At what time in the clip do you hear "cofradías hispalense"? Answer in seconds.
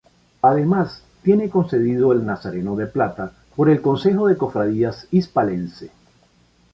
4.35-5.91